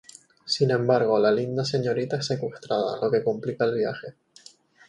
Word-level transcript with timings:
Sin 0.45 0.71
embargo, 0.71 1.19
la 1.19 1.31
linda 1.31 1.63
señorita 1.63 2.17
es 2.17 2.25
secuestrada, 2.25 2.97
lo 2.99 3.11
que 3.11 3.23
complica 3.23 3.65
el 3.65 3.75
viaje. 3.75 4.15